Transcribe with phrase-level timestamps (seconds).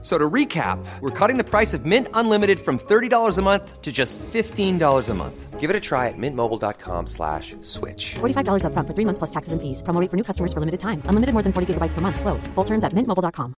[0.00, 3.90] So to recap, we're cutting the price of Mint Unlimited from $30 a month to
[3.90, 5.58] just $15 a month.
[5.58, 8.14] Give it a try at mintmobile.com slash switch.
[8.20, 9.82] $45 upfront for three months plus taxes and fees.
[9.82, 11.02] Promo rate for new customers for limited time.
[11.06, 12.20] Unlimited more than 40 gigabytes per month.
[12.20, 12.46] Slows.
[12.54, 13.54] Full terms at mintmobile.com.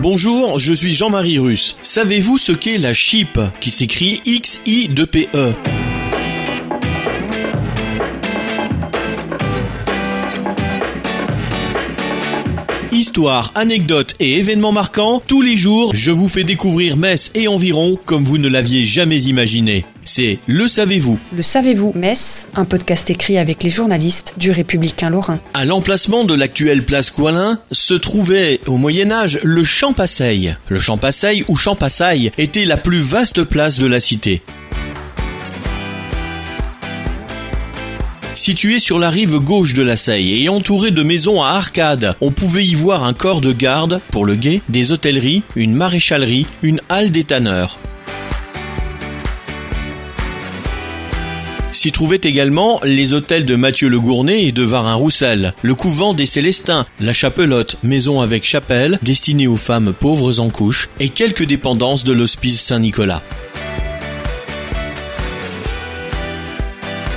[0.00, 1.76] Bonjour, je suis Jean-Marie Russe.
[1.82, 5.71] Savez-vous ce qu'est la chip, qui s'écrit X-I-2-P-E
[12.92, 17.98] Histoire, anecdotes et événements marquants, tous les jours, je vous fais découvrir Metz et environ
[18.04, 19.86] comme vous ne l'aviez jamais imaginé.
[20.04, 25.40] C'est Le Savez-vous Le Savez-vous Metz, un podcast écrit avec les journalistes du Républicain Lorrain.
[25.54, 30.54] À l'emplacement de l'actuelle place Coilin se trouvait au Moyen Âge le Champ Passeil.
[30.68, 31.78] Le Champ Passeil ou Champ
[32.36, 34.42] était la plus vaste place de la cité.
[38.42, 42.32] Situé sur la rive gauche de la Seille et entouré de maisons à arcades, on
[42.32, 46.80] pouvait y voir un corps de garde pour le guet, des hôtelleries, une maréchalerie, une
[46.88, 47.78] halle des tanneurs.
[51.70, 56.26] S'y trouvaient également les hôtels de Mathieu Le Gournay et de Varin-Roussel, le couvent des
[56.26, 62.02] Célestins, la Chapelotte, maison avec chapelle destinée aux femmes pauvres en couche, et quelques dépendances
[62.02, 63.22] de l'hospice Saint-Nicolas.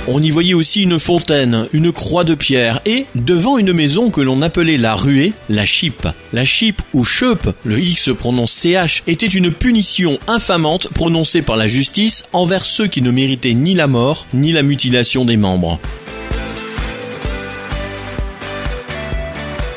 [0.08, 4.20] On y voyait aussi une fontaine, une croix de pierre et, devant une maison que
[4.20, 6.06] l'on appelait la ruée, la chip.
[6.32, 11.56] La chip ou chep, le X se prononce CH, était une punition infamante prononcée par
[11.56, 15.80] la justice envers ceux qui ne méritaient ni la mort, ni la mutilation des membres.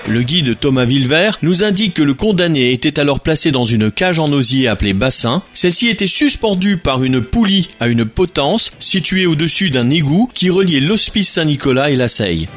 [0.10, 4.18] Le guide Thomas Villevert nous indique que le condamné était alors placé dans une cage
[4.18, 5.44] en osier appelée bassin.
[5.54, 10.80] Celle-ci était suspendue par une poulie à une potence située au-dessus d'un égout qui reliait
[10.80, 12.50] l'hospice Saint-Nicolas et la Seille.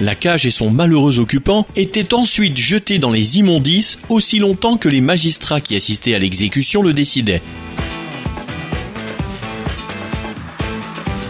[0.00, 4.88] La cage et son malheureux occupant étaient ensuite jetés dans les immondices aussi longtemps que
[4.88, 7.42] les magistrats qui assistaient à l'exécution le décidaient.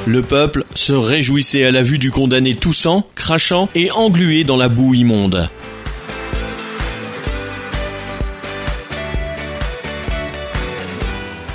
[0.08, 4.70] Le peuple se réjouissait à la vue du condamné toussant, crachant et englué dans la
[4.70, 5.50] boue immonde.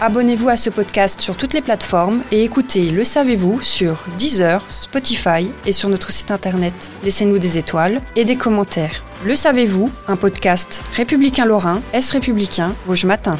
[0.01, 5.49] Abonnez-vous à ce podcast sur toutes les plateformes et écoutez Le Savez-vous sur Deezer, Spotify
[5.65, 6.91] et sur notre site internet.
[7.03, 9.01] Laissez-nous des étoiles et des commentaires.
[9.25, 13.39] Le Savez-vous, un podcast républicain lorrain, Est républicain, Vosges Matin.